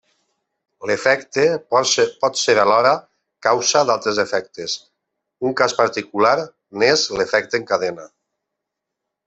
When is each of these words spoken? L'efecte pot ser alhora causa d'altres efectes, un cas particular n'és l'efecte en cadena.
L'efecte 0.91 1.43
pot 1.73 2.39
ser 2.43 2.55
alhora 2.63 2.93
causa 3.49 3.85
d'altres 3.91 4.23
efectes, 4.25 4.75
un 5.51 5.55
cas 5.63 5.79
particular 5.83 6.35
n'és 6.79 7.05
l'efecte 7.21 7.63
en 7.63 7.69
cadena. 7.75 8.11